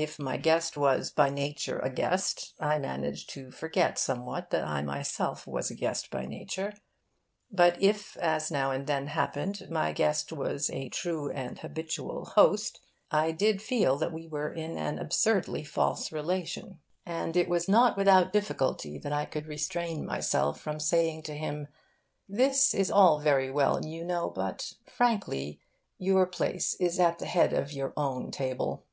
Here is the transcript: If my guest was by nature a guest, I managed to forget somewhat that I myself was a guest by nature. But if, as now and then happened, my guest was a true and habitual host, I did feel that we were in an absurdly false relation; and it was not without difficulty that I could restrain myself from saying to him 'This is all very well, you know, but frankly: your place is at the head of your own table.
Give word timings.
If 0.00 0.20
my 0.20 0.36
guest 0.36 0.76
was 0.76 1.10
by 1.10 1.28
nature 1.28 1.80
a 1.80 1.90
guest, 1.90 2.54
I 2.60 2.78
managed 2.78 3.30
to 3.30 3.50
forget 3.50 3.98
somewhat 3.98 4.50
that 4.50 4.62
I 4.62 4.80
myself 4.80 5.44
was 5.44 5.72
a 5.72 5.74
guest 5.74 6.08
by 6.12 6.24
nature. 6.24 6.72
But 7.50 7.82
if, 7.82 8.16
as 8.18 8.48
now 8.48 8.70
and 8.70 8.86
then 8.86 9.08
happened, 9.08 9.66
my 9.68 9.90
guest 9.90 10.32
was 10.32 10.70
a 10.70 10.88
true 10.88 11.32
and 11.32 11.58
habitual 11.58 12.26
host, 12.26 12.78
I 13.10 13.32
did 13.32 13.60
feel 13.60 13.96
that 13.96 14.12
we 14.12 14.28
were 14.28 14.52
in 14.52 14.78
an 14.78 15.00
absurdly 15.00 15.64
false 15.64 16.12
relation; 16.12 16.78
and 17.04 17.36
it 17.36 17.48
was 17.48 17.68
not 17.68 17.96
without 17.96 18.32
difficulty 18.32 18.98
that 18.98 19.12
I 19.12 19.24
could 19.24 19.46
restrain 19.48 20.06
myself 20.06 20.60
from 20.60 20.78
saying 20.78 21.24
to 21.24 21.36
him 21.36 21.66
'This 22.28 22.72
is 22.72 22.88
all 22.92 23.18
very 23.18 23.50
well, 23.50 23.84
you 23.84 24.04
know, 24.04 24.30
but 24.30 24.74
frankly: 24.88 25.58
your 25.98 26.24
place 26.24 26.74
is 26.74 27.00
at 27.00 27.18
the 27.18 27.26
head 27.26 27.52
of 27.52 27.72
your 27.72 27.92
own 27.96 28.30
table. 28.30 28.84